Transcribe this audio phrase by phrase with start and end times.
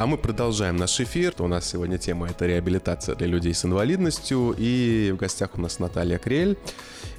[0.00, 1.34] А мы продолжаем наш эфир.
[1.40, 4.54] У нас сегодня тема– это реабилитация для людей с инвалидностью.
[4.56, 6.56] И в гостях у нас Наталья Крель.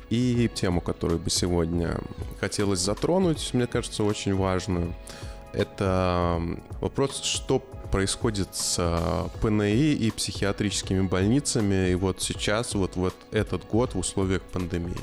[0.09, 1.99] И тему, которую бы сегодня
[2.39, 4.95] хотелось затронуть, мне кажется, очень важную,
[5.53, 6.41] это
[6.79, 7.59] вопрос, что
[7.91, 13.99] происходит с а, ПНИ и психиатрическими больницами и вот сейчас, вот, вот этот год в
[13.99, 14.97] условиях пандемии.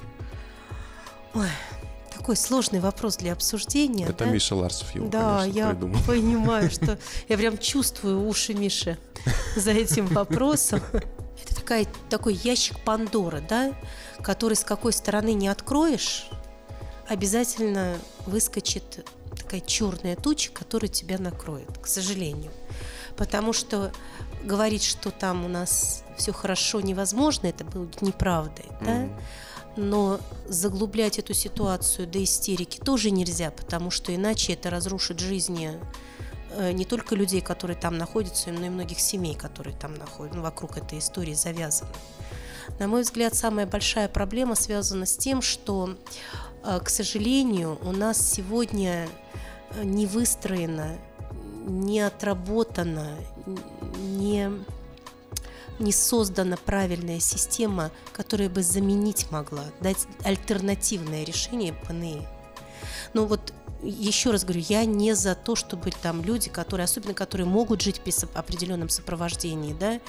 [1.33, 1.47] Ой,
[2.29, 4.05] такой сложный вопрос для обсуждения.
[4.05, 4.31] Это да?
[4.31, 5.99] Миша Ларсов его, Да, конечно, я придумал.
[6.07, 8.99] понимаю, что я прям чувствую уши Миши
[9.57, 10.83] за этим вопросом.
[10.93, 13.73] Это такая, такой ящик Пандоры, да,
[14.23, 16.29] который с какой стороны не откроешь,
[17.09, 22.51] обязательно выскочит такая черная туча, которая тебя накроет, к сожалению.
[23.17, 23.91] Потому что
[24.45, 29.09] говорить, что там у нас все хорошо, невозможно, это будет неправдой, да?
[29.79, 30.19] Но
[30.49, 35.71] заглублять эту ситуацию до истерики тоже нельзя, потому что иначе это разрушит жизни
[36.51, 40.43] э, не только людей, которые там находятся, но и многих семей, которые там находятся, ну,
[40.43, 41.93] вокруг этой истории завязаны.
[42.81, 45.97] На мой взгляд, самая большая проблема связана с тем, что,
[46.65, 49.09] э, к сожалению, у нас сегодня
[49.77, 50.99] э, не выстроена,
[51.69, 53.13] не отработана,
[53.97, 54.51] не
[55.81, 62.27] не создана правильная система, которая бы заменить могла, дать альтернативное решение ПНИ.
[63.15, 67.47] Ну вот еще раз говорю, я не за то, чтобы там люди, которые, особенно которые
[67.47, 70.01] могут жить при определенном сопровождении, да,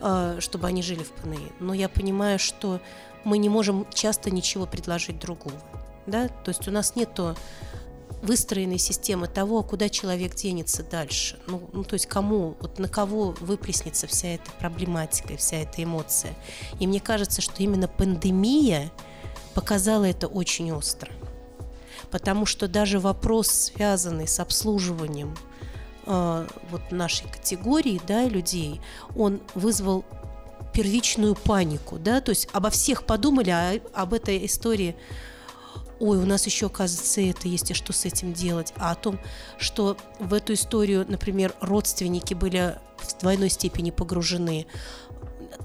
[0.00, 1.52] э, чтобы они жили в ПНИ.
[1.58, 2.80] Но я понимаю, что
[3.24, 5.56] мы не можем часто ничего предложить другого.
[6.06, 6.28] Да?
[6.28, 7.36] То есть у нас нету
[8.22, 11.38] выстроенной системы того, куда человек денется дальше.
[11.46, 16.34] Ну, ну, то есть кому, вот на кого выплеснется вся эта проблематика, вся эта эмоция.
[16.78, 18.90] И мне кажется, что именно пандемия
[19.54, 21.10] показала это очень остро.
[22.10, 25.36] Потому что даже вопрос, связанный с обслуживанием
[26.06, 28.80] э, вот нашей категории да, людей,
[29.16, 30.04] он вызвал
[30.72, 34.96] первичную панику, да, то есть обо всех подумали, а об этой истории
[36.00, 39.18] ой, у нас еще, оказывается, это есть, и что с этим делать, а о том,
[39.58, 44.66] что в эту историю, например, родственники были в двойной степени погружены,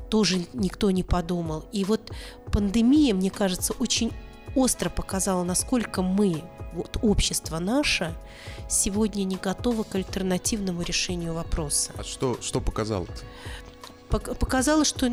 [0.09, 1.65] тоже никто не подумал.
[1.71, 2.11] И вот
[2.51, 4.11] пандемия, мне кажется, очень
[4.55, 6.43] остро показала, насколько мы,
[6.73, 8.13] вот общество наше,
[8.69, 11.93] сегодня не готово к альтернативному решению вопроса.
[11.97, 13.23] А что, что показало Пок-
[14.09, 15.11] Показало, что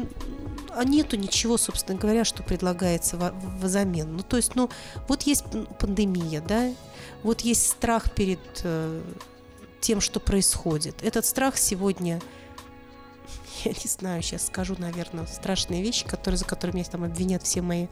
[0.74, 3.16] а нету ничего, собственно говоря, что предлагается
[3.60, 4.16] взамен.
[4.16, 4.70] Ну, то есть, ну,
[5.08, 5.44] вот есть
[5.78, 6.72] пандемия, да,
[7.22, 9.02] вот есть страх перед э,
[9.80, 11.02] тем, что происходит.
[11.02, 12.20] Этот страх сегодня,
[13.64, 17.60] я не знаю, сейчас скажу, наверное, страшные вещи, которые, за которые меня там обвинят все
[17.60, 17.88] мои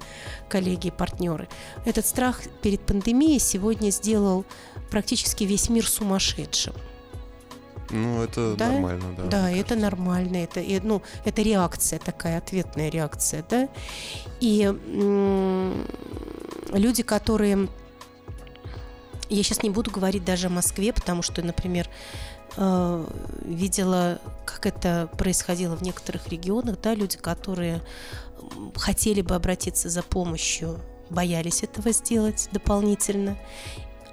[0.49, 1.49] коллеги и партнеры.
[1.85, 4.45] Этот страх перед пандемией сегодня сделал
[4.91, 6.75] практически весь мир сумасшедшим.
[7.91, 8.69] Ну, это Да?
[8.73, 9.23] нормально, да.
[9.25, 9.77] Да, это кажется.
[9.77, 13.69] нормально, это, и, ну, это реакция такая, ответная реакция, да.
[14.41, 14.73] И
[16.73, 17.69] люди, которые...
[19.29, 21.89] Я сейчас не буду говорить даже о Москве, потому что, например,
[22.57, 23.07] э,
[23.45, 27.81] видела, как это происходило в некоторых регионах, да, люди, которые
[28.75, 30.81] хотели бы обратиться за помощью,
[31.11, 33.37] боялись этого сделать дополнительно,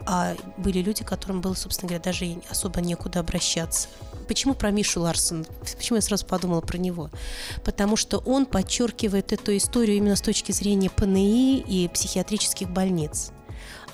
[0.09, 3.89] а были люди, которым было, собственно говоря, даже особо некуда обращаться.
[4.29, 5.45] Почему про Мишу Ларсон?
[5.75, 7.09] Почему я сразу подумала про него?
[7.65, 13.31] Потому что он подчеркивает эту историю именно с точки зрения ПНИ и психиатрических больниц.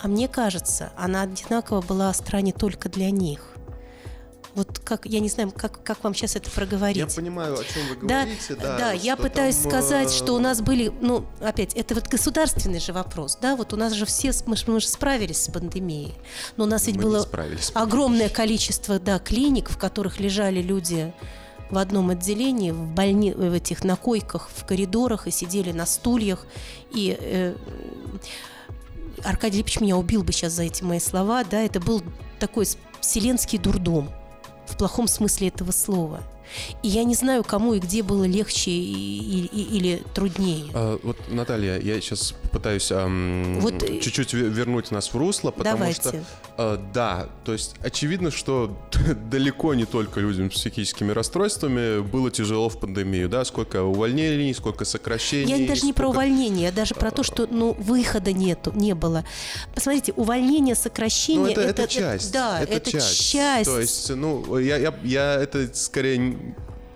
[0.04, 3.53] А мне кажется, она одинаково была остра не только для них.
[4.56, 6.98] Вот как, я не знаю, как, как вам сейчас это проговорить.
[6.98, 8.78] Я понимаю, о чем вы Да, говорите, да.
[8.78, 12.08] да, я что пытаюсь там, сказать, э, что у нас были, ну, опять, это вот
[12.08, 16.14] государственный же вопрос, да, вот у нас же все, мы, мы же справились с пандемией,
[16.56, 17.28] но у нас ведь мы было
[17.74, 21.14] огромное количество, да, клиник, в которых лежали люди
[21.72, 23.32] в одном отделении, в, больни...
[23.32, 26.46] в этих на койках, в коридорах и сидели на стульях.
[26.92, 27.56] И э,
[29.24, 32.04] Аркадий Липович меня убил бы сейчас за эти мои слова, да, это был
[32.40, 32.68] такой
[33.02, 34.12] вселенский дурдом
[34.74, 36.20] в плохом смысле этого слова.
[36.82, 40.66] И я не знаю, кому и где было легче и- и- и- или труднее.
[40.74, 45.52] А, вот, Наталья, я сейчас пытаюсь ам, Вот, э, чуть-чуть ве- вернуть нас в русло,
[45.52, 46.02] потому Давайте.
[46.02, 46.24] что
[46.58, 48.78] а, да, то есть очевидно, что
[49.32, 54.86] далеко не только людям с психическими расстройствами было тяжело в пандемию, да, сколько увольнений, сколько
[54.86, 55.62] сокращений.
[55.62, 58.94] Я даже не про сколько- увольнение, я даже про то, что ну, выхода нету, не
[58.94, 59.24] было.
[59.74, 62.32] Посмотрите, увольнение, сокращение Ну, это, это, часть.
[62.32, 63.66] да, это, часть.
[63.66, 66.38] То есть, ну, я, я, я это скорее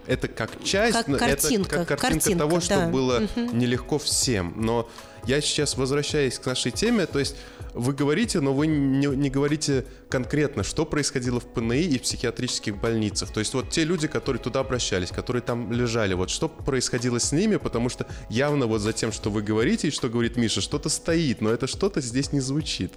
[0.08, 2.88] это как часть, Как но картинка, это как картинка, картинка, того, что да.
[2.88, 4.54] было нелегко всем.
[4.56, 4.90] Но
[5.26, 7.36] я сейчас возвращаясь к нашей теме, то есть
[7.74, 12.78] вы говорите, но вы не, не говорите конкретно, что происходило в ПНИ и в психиатрических
[12.78, 13.32] больницах.
[13.32, 17.32] То есть вот те люди, которые туда обращались, которые там лежали, вот что происходило с
[17.32, 20.90] ними, потому что явно вот за тем, что вы говорите и что говорит Миша, что-то
[20.90, 22.94] стоит, но это что-то здесь не звучит.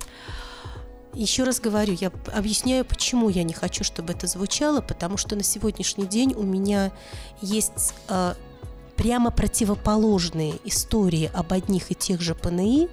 [1.12, 5.42] Еще раз говорю, я объясняю, почему я не хочу, чтобы это звучало, потому что на
[5.42, 6.92] сегодняшний день у меня
[7.40, 8.34] есть э,
[8.96, 12.88] прямо противоположные истории об одних и тех же ПНИ,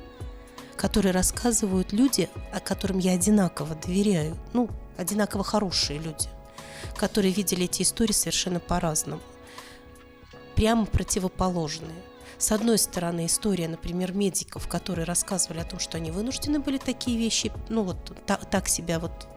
[0.78, 4.68] которые рассказывают люди, о которым я одинаково доверяю, ну,
[4.98, 6.28] одинаково хорошие люди,
[6.96, 9.22] которые видели эти истории совершенно по-разному.
[10.56, 12.02] Прямо противоположные.
[12.38, 17.18] С одной стороны, история, например, медиков, которые рассказывали о том, что они вынуждены были такие
[17.18, 19.28] вещи, ну вот так, так себя вот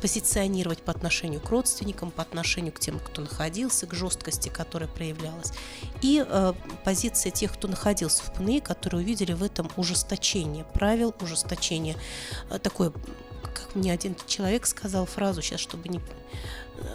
[0.00, 5.52] позиционировать по отношению к родственникам, по отношению к тем, кто находился, к жесткости, которая проявлялась.
[6.02, 6.52] И э,
[6.84, 11.96] позиция тех, кто находился в ПНИ, которые увидели в этом ужесточение правил, ужесточение
[12.50, 12.92] э, такое,
[13.42, 16.00] как мне один человек сказал фразу сейчас, чтобы не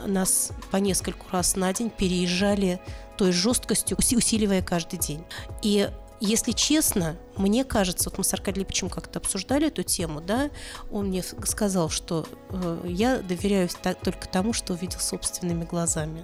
[0.06, 2.80] нас по нескольку раз на день переезжали
[3.18, 5.24] той жесткостью, усиливая каждый день.
[5.62, 5.90] И
[6.20, 10.52] если честно, мне кажется, вот мы с Аркадием Липичем как-то обсуждали эту тему, да,
[10.92, 16.24] он мне сказал, что э, я доверяюсь та, только тому, что увидел собственными глазами.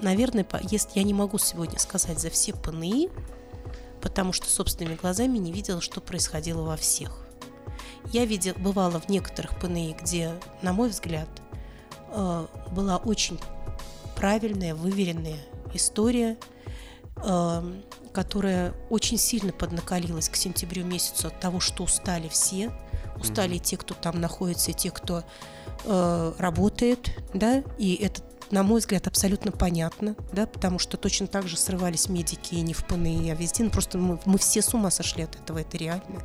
[0.00, 3.10] Наверное, если я не могу сегодня сказать за все ПНИ,
[4.00, 7.24] потому что собственными глазами не видела, что происходило во всех.
[8.12, 11.28] Я видел, бывала в некоторых ПНИ, где, на мой взгляд,
[12.10, 13.38] э, была очень
[14.16, 15.38] правильная, выверенная
[15.74, 16.36] история,
[17.16, 17.72] э,
[18.12, 22.72] которая очень сильно поднакалилась к сентябрю месяцу от того, что устали все,
[23.16, 23.64] устали mm-hmm.
[23.64, 25.24] те, кто там находится, и те, кто
[25.84, 31.46] э, работает, да, и этот на мой взгляд, абсолютно понятно, да, потому что точно так
[31.46, 33.64] же срывались медики и не в ПНИ, а везде.
[33.64, 36.22] Ну, просто мы, мы все с ума сошли от этого, это реально.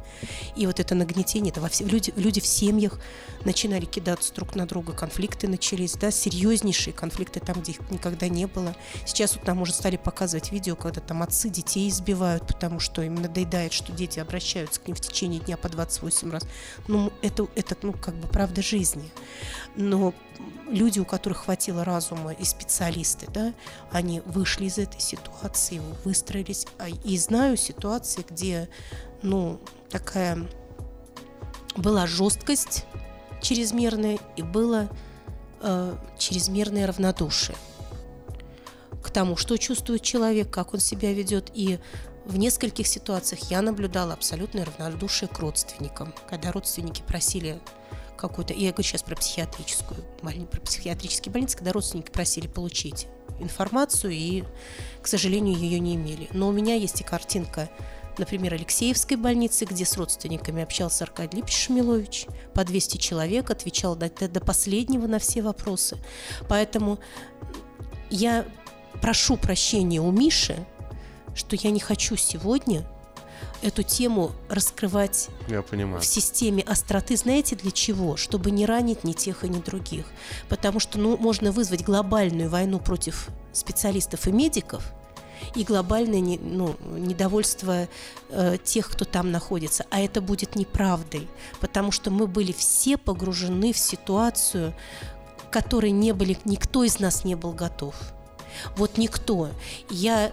[0.56, 3.00] И вот это нагнетение, это во все, люди, люди в семьях
[3.44, 8.46] начинали кидаться друг на друга, конфликты начались, да, серьезнейшие конфликты там, где их никогда не
[8.46, 8.76] было.
[9.06, 13.16] Сейчас вот нам уже стали показывать видео, когда там отцы детей избивают, потому что им
[13.16, 16.48] надоедает, что дети обращаются к ним в течение дня по 28 раз.
[16.88, 19.12] Ну, это, это ну, как бы правда жизни.
[19.76, 20.14] Но
[20.70, 23.54] люди, у которых хватило разума и специалисты, да,
[23.92, 26.66] они вышли из этой ситуации, выстроились.
[26.78, 28.70] А, и знаю ситуации, где,
[29.22, 30.48] ну, такая
[31.76, 32.86] была жесткость
[33.42, 34.90] чрезмерная и было
[35.62, 37.58] э, чрезмерное равнодушие
[39.04, 41.52] к тому, что чувствует человек, как он себя ведет.
[41.54, 41.80] И
[42.26, 47.60] в нескольких ситуациях я наблюдала абсолютное равнодушие к родственникам, когда родственники просили
[48.18, 53.08] какую-то, я говорю сейчас про психиатрическую про психиатрические больницы, когда родственники просили получить
[53.40, 54.44] информацию и,
[55.02, 56.30] к сожалению, ее не имели.
[56.34, 57.70] Но у меня есть и картинка,
[58.18, 64.10] например, Алексеевской больницы, где с родственниками общался Аркадий Липич Шамилович, по 200 человек, отвечал до,
[64.10, 65.98] до последнего на все вопросы.
[66.48, 67.00] Поэтому
[68.10, 68.46] я
[69.02, 70.66] прошу прощения у Миши,
[71.36, 72.88] что я не хочу сегодня
[73.64, 76.02] эту тему раскрывать Я понимаю.
[76.02, 78.18] в системе остроты, знаете для чего?
[78.18, 80.06] Чтобы не ранить ни тех и ни других.
[80.50, 84.84] Потому что ну, можно вызвать глобальную войну против специалистов и медиков,
[85.56, 87.88] и глобальное ну, недовольство
[88.30, 89.86] э, тех, кто там находится.
[89.90, 91.28] А это будет неправдой,
[91.60, 94.74] потому что мы были все погружены в ситуацию,
[95.38, 97.96] к которой не были, никто из нас не был готов.
[98.76, 99.50] Вот никто.
[99.90, 100.32] Я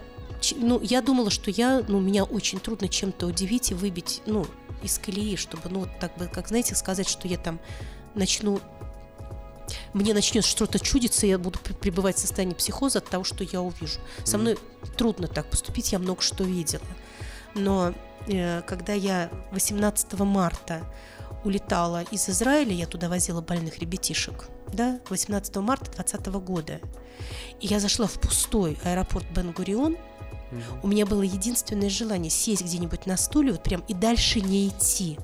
[0.57, 4.47] ну, я думала, что я, ну, меня очень трудно чем-то удивить и выбить, ну,
[4.83, 7.61] из колеи, чтобы, ну, вот так бы, как, знаете, сказать, что я там
[8.15, 8.61] начну
[9.93, 14.01] мне начнет что-то чудиться, я буду пребывать в состоянии психоза от того, что я увижу.
[14.25, 14.59] Со мной
[14.97, 16.83] трудно так поступить, я много что видела.
[17.55, 17.95] Но
[18.27, 20.83] э, когда я 18 марта
[21.45, 26.81] улетала из Израиля, я туда возила больных ребятишек, да, 18 марта 2020 года,
[27.61, 29.97] и я зашла в пустой аэропорт Бен-Гурион,
[30.83, 35.19] у меня было единственное желание сесть где-нибудь на стуле вот прям и дальше не идти.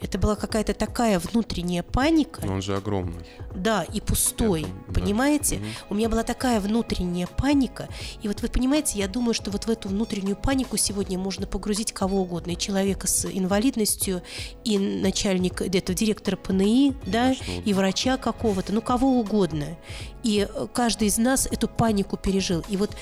[0.00, 2.44] Это была какая-то такая внутренняя паника.
[2.46, 3.26] Но он же огромный.
[3.54, 5.56] Да, и пустой, Это, понимаете?
[5.56, 5.64] Да.
[5.90, 7.88] У меня была такая внутренняя паника.
[8.22, 11.92] И вот вы понимаете, я думаю, что вот в эту внутреннюю панику сегодня можно погрузить
[11.92, 12.52] кого угодно.
[12.52, 14.22] И человека с инвалидностью,
[14.64, 17.68] и начальника, этого директора ПНИ, да, Конечно.
[17.68, 19.76] и врача какого-то, ну кого угодно.
[20.22, 22.64] И каждый из нас эту панику пережил.
[22.68, 22.96] И вот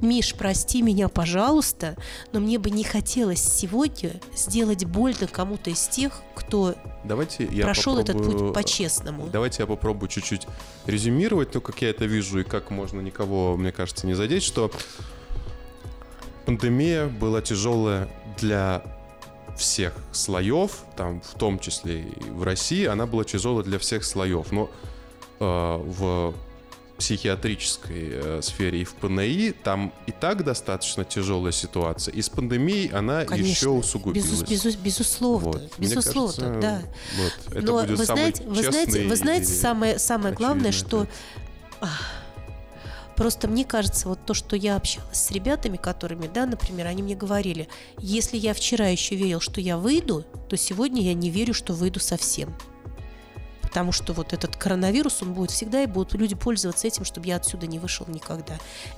[0.00, 1.96] Миш, прости меня, пожалуйста,
[2.32, 7.98] но мне бы не хотелось сегодня сделать больно кому-то из тех, кто давайте я прошел
[7.98, 9.28] этот путь по-честному.
[9.32, 10.46] Давайте я попробую чуть-чуть
[10.86, 14.70] резюмировать то, как я это вижу и как можно никого, мне кажется, не задеть, что
[16.44, 18.08] пандемия была тяжелая
[18.38, 18.82] для
[19.56, 24.52] всех слоев, там, в том числе и в России, она была тяжелой для всех слоев.
[24.52, 24.70] Но
[25.40, 26.34] э, в
[26.98, 32.14] психиатрической э, сфере и в ПНИ там и так достаточно тяжелая ситуация.
[32.14, 34.30] И с пандемией она Конечно, еще усугубилась.
[34.30, 35.72] Безус, безус, безусловно, Вот.
[35.78, 36.82] безусловно, Мне кажется, да.
[37.22, 41.06] Вот, это Но будет вы знаете, вы знаете, вы знаете, самое, самое главное, что
[41.80, 42.00] ах,
[43.16, 47.16] просто мне кажется, вот то, что я общалась с ребятами, которыми, да, например, они мне
[47.16, 51.72] говорили, если я вчера еще верил, что я выйду, то сегодня я не верю, что
[51.72, 52.56] выйду совсем.
[53.76, 57.36] Потому что вот этот коронавирус, он будет всегда, и будут люди пользоваться этим, чтобы я
[57.36, 58.54] отсюда не вышел никогда.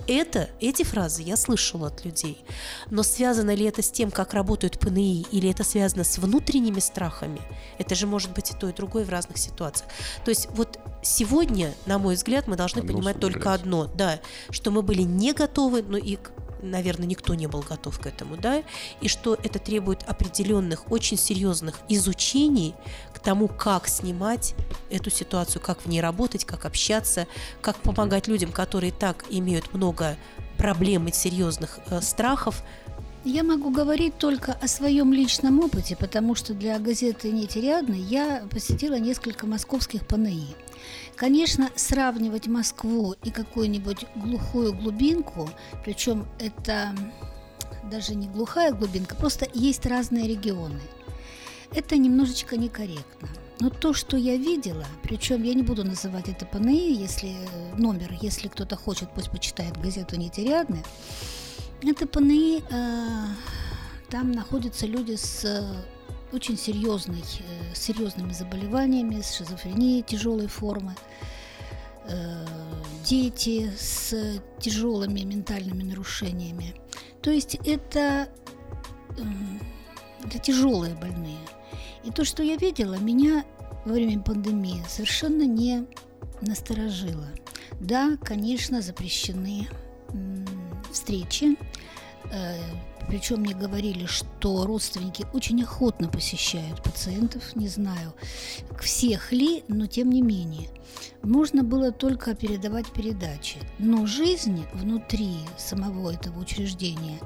[0.06, 2.44] Это, эти фразы я слышала от людей.
[2.88, 7.40] Но связано ли это с тем, как работают ПНИ, или это связано с внутренними страхами?
[7.78, 9.90] Это же может быть и то, и другое в разных ситуациях.
[10.24, 13.64] То есть вот сегодня, на мой взгляд, мы должны Одно понимать только усугубляется.
[13.64, 14.20] одно, да,
[14.50, 16.18] что мы были не готовы, ну и
[16.62, 18.62] наверное, никто не был готов к этому, да,
[19.00, 22.74] и что это требует определенных, очень серьезных изучений
[23.18, 24.54] к тому, как снимать
[24.90, 27.26] эту ситуацию, как в ней работать, как общаться,
[27.60, 30.16] как помогать людям, которые так имеют много
[30.56, 32.62] проблем и серьезных э, страхов.
[33.24, 38.98] Я могу говорить только о своем личном опыте, потому что для газеты «Нетериадны» я посетила
[38.98, 40.54] несколько московских ПНИ.
[41.16, 45.50] Конечно, сравнивать Москву и какую-нибудь глухую глубинку,
[45.84, 46.94] причем это
[47.90, 50.80] даже не глухая глубинка, просто есть разные регионы.
[51.74, 53.28] Это немножечко некорректно.
[53.60, 58.16] Но то, что я видела, причем я не буду называть это ПНИ, если э, номер,
[58.22, 60.84] если кто-то хочет, пусть почитает газету «Нетериадны»,
[61.82, 63.26] это ПНИ, э,
[64.10, 65.64] там находятся люди с э,
[66.32, 70.94] очень серьезной, э, серьезными заболеваниями, с шизофренией тяжелой формы,
[72.04, 72.46] э,
[73.04, 76.74] дети с тяжелыми ментальными нарушениями.
[77.22, 78.28] То есть это,
[79.18, 79.60] м,
[80.24, 81.38] это тяжелые больные.
[82.08, 83.44] И то, что я видела, меня
[83.84, 85.86] во время пандемии совершенно не
[86.40, 87.28] насторожило.
[87.80, 89.68] Да, конечно, запрещены
[90.90, 91.58] встречи.
[92.32, 92.56] Э,
[93.08, 98.14] Причем мне говорили, что родственники очень охотно посещают пациентов, не знаю,
[98.80, 100.70] всех ли, но тем не менее.
[101.22, 103.58] Можно было только передавать передачи.
[103.78, 107.18] Но жизнь внутри самого этого учреждения,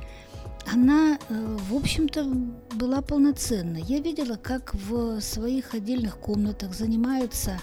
[0.66, 2.24] она, э, в общем-то,
[2.74, 3.78] была полноценна.
[3.78, 7.60] Я видела, как в своих отдельных комнатах занимаются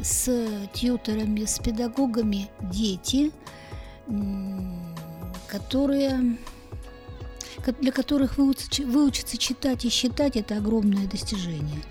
[0.00, 0.30] с
[0.72, 3.32] тьютерами, с педагогами дети,
[5.48, 6.38] которые
[7.64, 11.82] ко- для которых выучиться, читать и считать– это огромное достижение.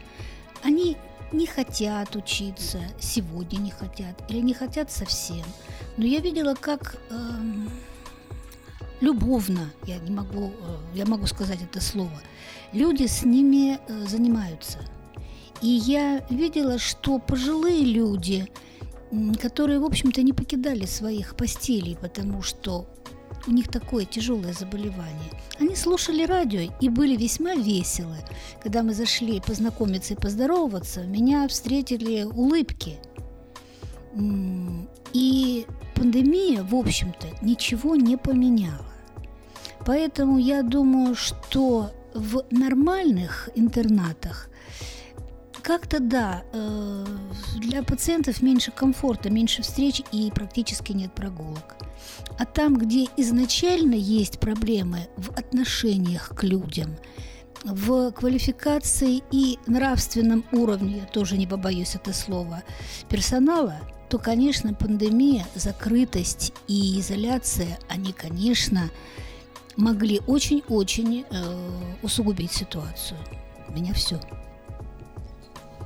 [0.64, 0.98] Они
[1.32, 5.46] не хотят учиться, сегодня не хотят, или не хотят совсем.
[5.98, 7.70] Но я видела, как эм,
[9.02, 10.52] любовно, я не могу, э,
[10.96, 12.22] я могу сказать это слово,
[12.74, 14.80] люди с ними э, занимаются.
[15.62, 18.48] И я видела, что пожилые люди,
[19.42, 22.88] которые, в общем-то, не покидали своих постелей, потому что
[23.48, 25.32] у них такое тяжелое заболевание.
[25.60, 28.18] Они слушали радио и были весьма веселы.
[28.62, 32.98] Когда мы зашли познакомиться и поздороваться, меня встретили улыбки.
[35.14, 38.86] И пандемия, в общем-то, ничего не поменяла.
[39.86, 44.50] Поэтому я думаю, что в нормальных интернатах
[45.62, 47.06] как-то да, э,
[47.58, 51.76] для пациентов меньше комфорта, меньше встреч и практически нет прогулок.
[52.40, 56.96] А там, где изначально есть проблемы в отношениях к людям,
[57.64, 62.64] в квалификации и нравственном уровне, я тоже не побоюсь это слова,
[63.10, 63.76] персонала,
[64.10, 68.90] то, конечно, пандемия, закрытость и изоляция, они, конечно,
[69.76, 71.44] могли очень-очень э,
[72.02, 73.20] усугубить ситуацию.
[73.68, 74.20] У меня все.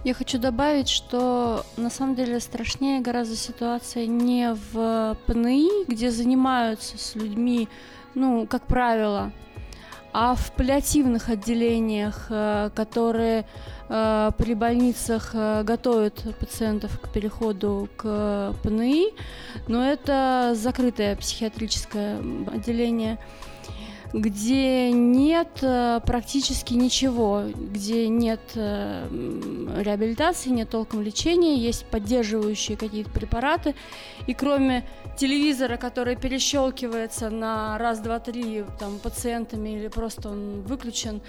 [0.04, 6.98] Я хочу добавить, что на самом деле страшнее гораздо ситуация не в ПНИ, где занимаются
[6.98, 7.70] с людьми,
[8.16, 9.32] ну, как правило,
[10.14, 13.46] а в паллиативных отделениях, э, которые
[13.92, 19.10] при больницах э, готовят пациентов к переходу к ПНИ,
[19.68, 23.20] но это закрытое психиатрическое отделение
[24.14, 29.08] где нет э, практически ничего, где нет э,
[29.82, 33.74] реабилитации, нет толком лечения, есть поддерживающие какие-то препараты,
[34.28, 34.86] и кроме
[35.18, 41.22] телевизора, который перещелкивается на раз, два, три там пациентами или просто он выключен,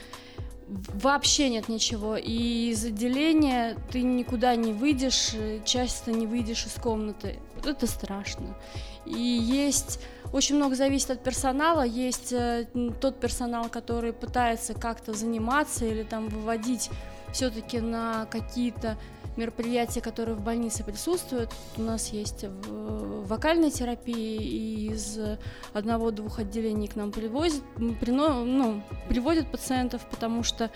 [0.94, 2.16] вообще нет ничего.
[2.16, 7.38] И из отделения ты никуда не выйдешь, э, часто не выйдешь из комнаты.
[7.64, 8.56] Это страшно.
[9.04, 10.00] И есть
[10.32, 11.82] очень много зависит от персонала.
[11.82, 12.66] Есть э,
[13.00, 16.90] тот персонал, который пытается как-то заниматься или там выводить
[17.32, 18.98] все-таки на какие-то
[19.36, 21.50] мероприятия, которые в больнице присутствуют.
[21.76, 25.18] У нас есть вокальная терапия, и из
[25.72, 30.70] одного-двух отделений к нам привозят, ну, приводят пациентов, потому что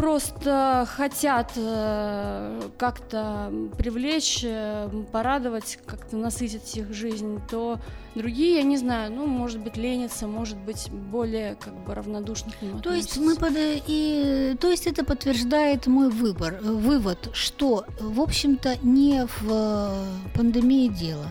[0.00, 7.78] просто хотят э, как-то привлечь, э, порадовать, как-то насытить их жизнь, то
[8.14, 12.62] другие, я не знаю, ну, может быть, ленятся, может быть, более как бы равнодушно к
[12.62, 13.52] ним То есть мы под...
[13.56, 20.04] и то есть это подтверждает мой выбор, вывод, что, в общем-то, не в э,
[20.34, 21.26] пандемии дело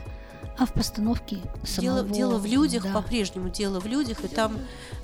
[0.60, 2.04] а в постановке самого...
[2.04, 2.94] Дело, дело в людях, да.
[2.94, 4.60] по-прежнему дело в людях, и там,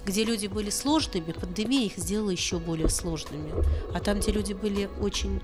[0.06, 3.52] где люди были сложными, пандемия их сделала еще более сложными.
[3.94, 5.42] А там, где люди были очень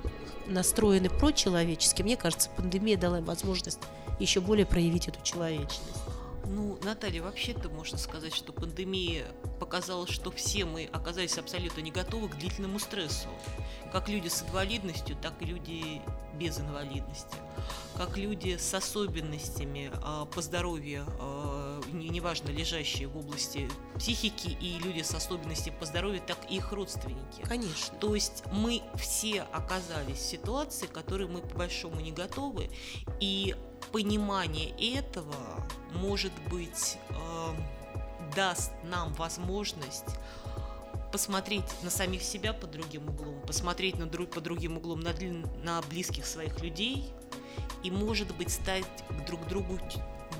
[0.48, 3.80] настроены прочеловечески, мне кажется, пандемия дала им возможность
[4.20, 5.82] еще более проявить эту человечность.
[6.54, 9.26] Ну, Наталья, вообще-то можно сказать, что пандемия
[9.58, 13.30] показала, что все мы оказались абсолютно не готовы к длительному стрессу.
[13.94, 16.02] Как люди с инвалидностью, так и люди
[16.38, 17.38] без инвалидности.
[17.96, 21.06] Как люди с особенностями э, по здоровью,
[21.92, 26.72] э, неважно, лежащие в области психики, и люди с особенностями по здоровью, так и их
[26.72, 27.42] родственники.
[27.44, 27.98] Конечно.
[28.00, 32.70] То есть мы все оказались в ситуации, к которой мы по большому не готовы,
[33.20, 33.56] и
[33.92, 35.36] понимание этого,
[35.94, 37.56] может быть, э,
[38.36, 40.18] даст нам возможность
[41.12, 45.14] посмотреть на самих себя под другим углом, посмотреть на друг, под другим углом на,
[45.64, 47.12] на близких своих людей
[47.84, 48.86] и, может быть, стать
[49.28, 49.78] друг другу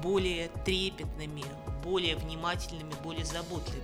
[0.02, 1.44] более трепетными,
[1.84, 3.84] более внимательными, более заботливыми.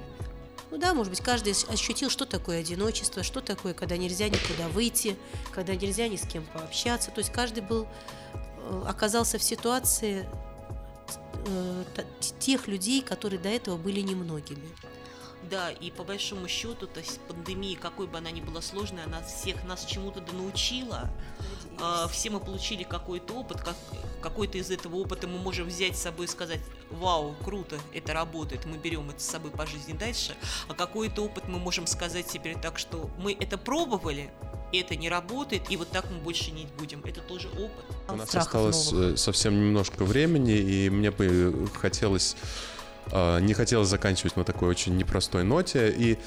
[0.70, 5.16] Ну да, может быть, каждый ощутил, что такое одиночество, что такое, когда нельзя никуда выйти,
[5.52, 7.10] когда нельзя ни с кем пообщаться.
[7.12, 7.88] То есть каждый был,
[8.34, 10.28] э, оказался в ситуации
[11.46, 11.84] э,
[12.40, 14.68] тех людей, которые до этого были немногими.
[15.50, 19.22] Да, и по большому счету, то есть пандемия, какой бы она ни была сложной, она
[19.22, 21.10] всех нас чему-то да научила.
[21.80, 23.76] А, все мы получили какой-то опыт, как,
[24.22, 28.66] какой-то из этого опыта мы можем взять с собой и сказать, вау, круто, это работает,
[28.66, 30.36] мы берем это с собой по жизни дальше.
[30.68, 34.30] А какой-то опыт мы можем сказать теперь так, что мы это пробовали,
[34.74, 37.02] это не работает, и вот так мы больше не будем.
[37.06, 37.86] Это тоже опыт.
[38.10, 39.14] У нас осталось новых.
[39.14, 42.36] Э, совсем немножко времени, и мне бы хотелось
[43.12, 45.94] а, не хотелось заканчивать на такой очень непростой ноте.
[45.98, 46.18] И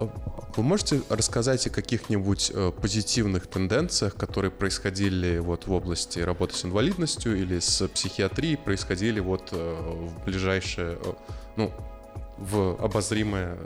[0.00, 0.08] а,
[0.56, 6.64] вы можете рассказать о каких-нибудь э, позитивных тенденциях, которые происходили вот в области работы с
[6.64, 11.12] инвалидностью или с психиатрией, происходили вот э, в ближайшее, э,
[11.56, 11.72] ну,
[12.38, 13.56] в обозримое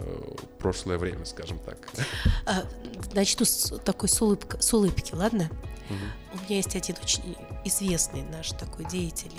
[0.58, 1.78] прошлое время, скажем так?
[2.44, 2.64] А,
[3.14, 5.48] начну с такой с, улыбка, с улыбки, ладно?
[5.88, 6.38] Угу.
[6.40, 9.32] У меня есть один очень известный наш такой деятель,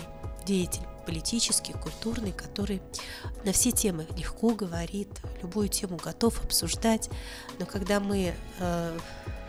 [0.46, 2.82] деятель политический, культурный, который
[3.46, 5.08] на все темы легко говорит,
[5.41, 7.10] любую тему готов обсуждать,
[7.60, 9.00] но когда мы э,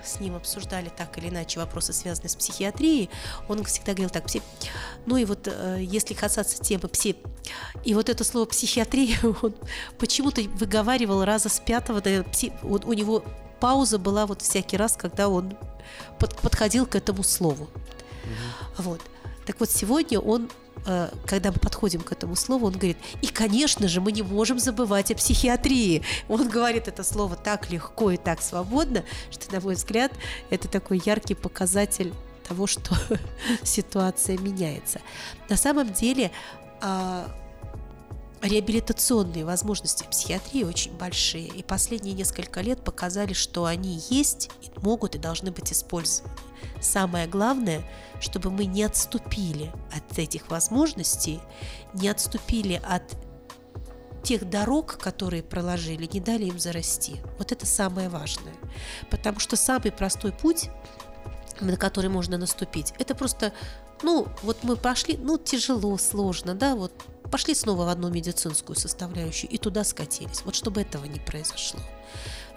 [0.04, 3.10] с ним обсуждали так или иначе вопросы, связанные с психиатрией,
[3.48, 4.40] он всегда говорил так, пси...
[5.04, 7.16] ну и вот э, если касаться темы пси...
[7.84, 9.52] И вот это слово психиатрия он
[9.98, 12.52] почему-то выговаривал раза с пятого, да, пси...
[12.62, 13.24] он, у него
[13.58, 15.56] пауза была вот всякий раз, когда он
[16.20, 17.64] под, подходил к этому слову.
[17.64, 18.82] Угу.
[18.84, 19.00] Вот.
[19.44, 20.50] Так вот, сегодня он
[21.26, 25.10] когда мы подходим к этому слову, он говорит, и, конечно же, мы не можем забывать
[25.10, 26.02] о психиатрии.
[26.28, 30.12] Он говорит это слово так легко и так свободно, что, на мой взгляд,
[30.50, 32.12] это такой яркий показатель
[32.48, 32.96] того, что
[33.62, 35.00] ситуация меняется.
[35.48, 36.30] На самом деле,
[36.80, 37.28] а,
[38.42, 44.50] реабилитационные возможности психиатрии очень большие, и последние несколько лет показали, что они есть,
[44.82, 46.32] могут и должны быть использованы.
[46.80, 47.82] Самое главное,
[48.20, 51.40] чтобы мы не отступили от этих возможностей,
[51.94, 53.02] не отступили от
[54.22, 57.16] тех дорог, которые проложили, не дали им зарасти.
[57.38, 58.54] Вот это самое важное.
[59.10, 60.70] Потому что самый простой путь,
[61.60, 63.52] на который можно наступить, это просто,
[64.02, 66.92] ну, вот мы пошли, ну, тяжело, сложно, да, вот
[67.30, 70.42] пошли снова в одну медицинскую составляющую и туда скатились.
[70.44, 71.80] Вот чтобы этого не произошло.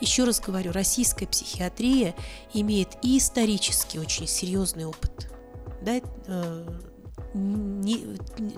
[0.02, 2.16] Еще раз говорю, российская психиатрия
[2.54, 5.30] имеет и исторически очень серьезный опыт.
[5.82, 6.80] Да, э,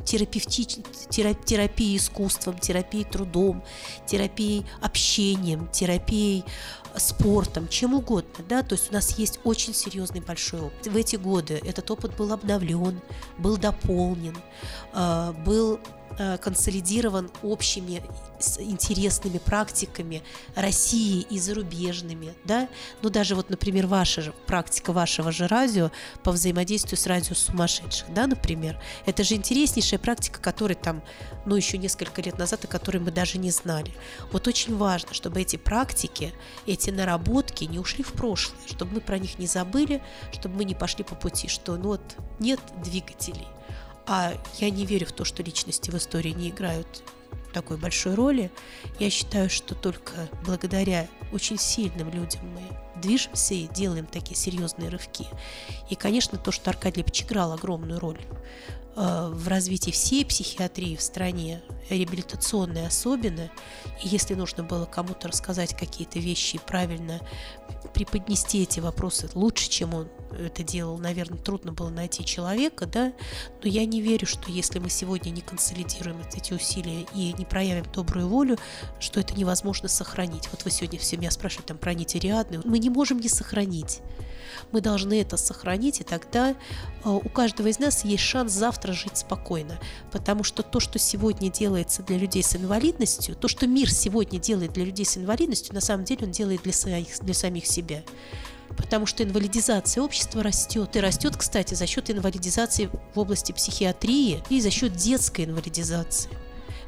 [0.06, 0.65] терапевти,
[1.10, 3.63] терапии искусством, терапией трудом,
[4.08, 6.43] терапией общением, терапией
[6.97, 10.88] спортом, чем угодно, да, то есть у нас есть очень серьезный большой опыт.
[10.88, 12.99] В эти годы этот опыт был обновлен,
[13.38, 14.38] был дополнен,
[14.93, 15.79] э, был э,
[16.41, 18.04] консолидирован общими
[18.60, 20.21] интересными практиками
[20.56, 22.67] России и зарубежными, да,
[23.02, 25.91] ну даже вот, например, ваша практика вашего же радио
[26.23, 31.02] по взаимодействию с радио сумасшедших, да, например, это же интереснейшая практика, которой там,
[31.45, 33.91] ну еще несколько лет назад, о которой мы даже не знали.
[34.32, 36.34] Вот очень важно, чтобы эти практики,
[36.65, 40.76] эти наработки не ушли в прошлое, чтобы мы про них не забыли, чтобы мы не
[40.76, 42.02] пошли по пути, что ну вот
[42.39, 43.47] нет двигателей,
[44.05, 47.03] а я не верю в то, что личности в истории не играют
[47.53, 48.51] такой большой роли.
[48.99, 55.27] Я считаю, что только благодаря очень сильным людям мы движемся и делаем такие серьезные рывки.
[55.89, 58.19] И, конечно, то, что Аркадий Лепич играл огромную роль
[58.95, 63.51] в развитии всей психиатрии в стране, реабилитационной особенно,
[64.03, 67.19] и если нужно было кому-то рассказать какие-то вещи и правильно
[67.93, 73.13] преподнести эти вопросы лучше, чем он это делал, наверное, трудно было найти человека, да,
[73.62, 77.86] но я не верю, что если мы сегодня не консолидируем эти усилия и не проявим
[77.93, 78.58] добрую волю,
[78.99, 80.49] что это невозможно сохранить.
[80.51, 82.63] Вот вы сегодня все меня спрашиваете там про нитириадную.
[82.65, 84.01] Мы не можем не сохранить
[84.71, 89.17] мы должны это сохранить, и тогда э, у каждого из нас есть шанс завтра жить
[89.17, 89.80] спокойно.
[90.12, 94.74] Потому что то, что сегодня делается для людей с инвалидностью, то, что мир сегодня делает
[94.74, 98.04] для людей с инвалидностью, на самом деле он делает для, своих, для самих себя.
[98.76, 100.96] Потому что инвалидизация общества растет.
[100.96, 106.30] И растет, кстати, за счет инвалидизации в области психиатрии и за счет детской инвалидизации.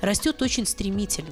[0.01, 1.29] Растет очень стремительно.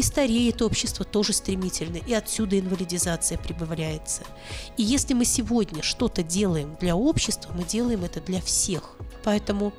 [0.00, 4.22] И стареет общество тоже стремительно, и отсюда инвалидизация прибавляется.
[4.78, 8.96] И если мы сегодня что-то делаем для общества, мы делаем это для всех.
[9.24, 9.74] Поэтому,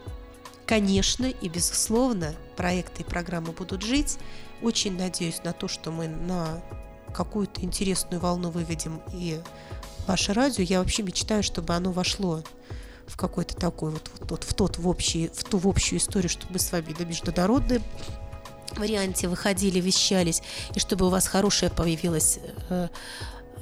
[0.67, 4.19] конечно и безусловно, проекты и программы будут жить.
[4.61, 6.61] Очень надеюсь на то, что мы на
[7.15, 9.41] какую-то интересную волну выведем и
[10.05, 10.63] ваше радио.
[10.63, 12.43] Я вообще мечтаю, чтобы оно вошло
[13.07, 16.29] в какой-то такой вот, вот, вот в тот в общий в ту в общую историю,
[16.29, 17.81] чтобы мы с вами на международном
[18.77, 20.41] варианте выходили, вещались,
[20.75, 22.87] и чтобы у вас хорошая появилась э,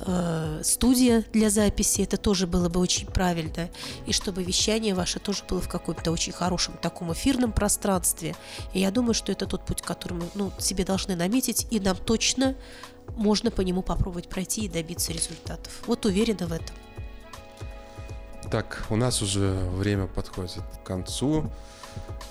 [0.06, 3.69] э, студия для записи, это тоже было бы очень правильно,
[4.06, 8.36] и чтобы вещание ваше тоже было в каком-то очень хорошем таком эфирном пространстве.
[8.74, 11.98] И я думаю, что это тот путь, который мы ну, себе должны наметить, и нам
[11.98, 12.56] точно
[13.15, 15.82] можно по нему попробовать пройти и добиться результатов.
[15.88, 16.76] Вот уверена в этом.
[18.52, 21.52] Так, у нас уже время подходит к концу.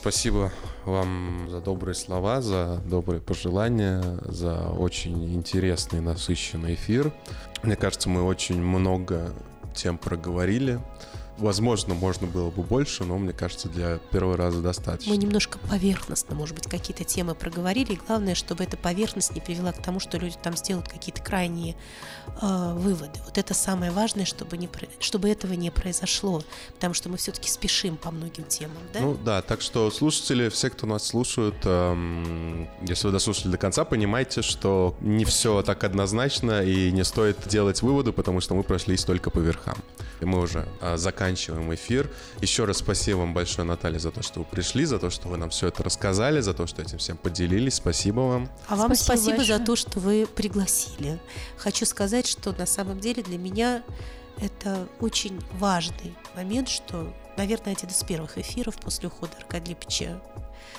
[0.01, 0.53] Спасибо
[0.85, 7.13] вам за добрые слова, за добрые пожелания, за очень интересный, насыщенный эфир.
[7.63, 9.33] Мне кажется, мы очень много
[9.75, 10.81] тем проговорили.
[11.39, 15.13] Возможно, можно было бы больше, но мне кажется, для первого раза достаточно.
[15.13, 17.93] Мы немножко поверхностно, может быть, какие-то темы проговорили.
[17.93, 21.77] И главное, чтобы эта поверхность не привела к тому, что люди там сделают какие-то крайние
[22.43, 23.21] э, выводы.
[23.25, 26.43] Вот это самое важное, чтобы, не, чтобы этого не произошло.
[26.75, 28.83] Потому что мы все-таки спешим по многим темам.
[28.93, 29.01] Да?
[29.01, 33.85] Ну да, так что слушатели, все, кто нас слушают, эм, если вы дослушали до конца,
[33.85, 39.05] понимайте, что не все так однозначно и не стоит делать выводы, потому что мы прошлись
[39.05, 39.77] только по верхам.
[40.21, 42.11] И мы уже э, заканчиваем заканчиваем эфир.
[42.41, 45.37] Еще раз спасибо вам большое, Наталья, за то, что вы пришли, за то, что вы
[45.37, 47.75] нам все это рассказали, за то, что этим всем поделились.
[47.75, 48.49] Спасибо вам.
[48.67, 51.19] А вам спасибо, спасибо за то, что вы пригласили.
[51.59, 53.83] Хочу сказать, что на самом деле для меня
[54.41, 60.23] это очень важный момент, что, наверное, один из первых эфиров после ухода Аркадия Липича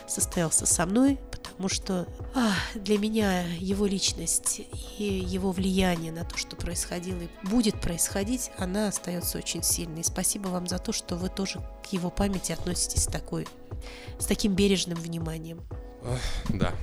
[0.07, 1.19] состоялся со мной,
[1.59, 4.61] потому что а, для меня его личность
[4.97, 10.05] и его влияние на то, что происходило и будет происходить, она остается очень сильной.
[10.05, 13.45] Спасибо вам за то, что вы тоже к его памяти относитесь с, такой,
[14.19, 15.59] с таким бережным вниманием.
[16.47, 16.73] Да,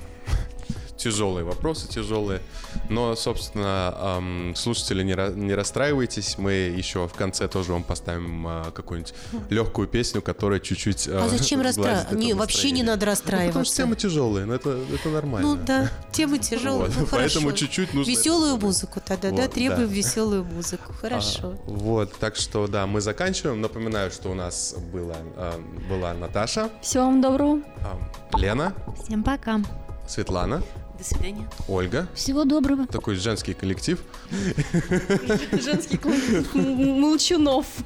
[0.97, 2.41] тяжелые вопросы, тяжелые.
[2.89, 6.37] Но, собственно, эм, слушатели, не, не расстраивайтесь.
[6.37, 9.13] Мы еще в конце тоже вам поставим э, какую-нибудь
[9.49, 11.07] легкую песню, которая чуть-чуть...
[11.07, 12.15] Э, а зачем расстраиваться?
[12.15, 13.45] Не, вообще не надо расстраиваться.
[13.45, 15.47] Ну, потому что темы тяжелые, но это, это нормально.
[15.47, 16.89] Ну да, темы тяжелые.
[16.89, 16.97] Вот.
[16.97, 18.09] Ну, Поэтому чуть-чуть нужно...
[18.09, 19.47] Веселую музыку тогда, вот, да?
[19.47, 19.93] Требуем да.
[19.93, 20.93] веселую музыку.
[20.99, 21.55] Хорошо.
[21.55, 23.61] А, вот, так что, да, мы заканчиваем.
[23.61, 25.51] Напоминаю, что у нас была, э,
[25.89, 26.69] была Наташа.
[26.81, 27.59] Всего вам доброго.
[27.77, 28.73] Э, Лена.
[29.03, 29.61] Всем пока.
[30.07, 30.63] Светлана.
[30.97, 31.47] До свидания.
[31.67, 32.07] Ольга.
[32.15, 32.87] Всего доброго.
[32.87, 34.01] Такой женский коллектив.
[35.51, 37.65] Женский коллектив молчунов.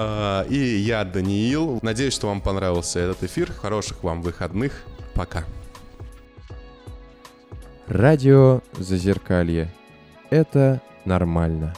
[0.00, 1.80] А, и я, Даниил.
[1.82, 3.52] Надеюсь, что вам понравился этот эфир.
[3.52, 4.84] Хороших вам выходных.
[5.14, 5.44] Пока.
[7.88, 9.72] Радио Зазеркалье.
[10.30, 11.74] Это нормально.